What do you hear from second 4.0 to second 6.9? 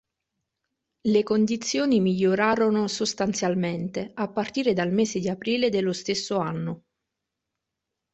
a partire dal mese di aprile dello stesso anno.